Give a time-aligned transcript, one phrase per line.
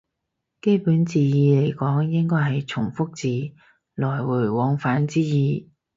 [0.61, 3.53] 基本字義嚟講應該係從復字，
[3.93, 5.69] 來回往返之意